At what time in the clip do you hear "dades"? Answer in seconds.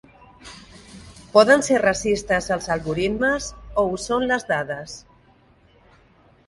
4.55-4.99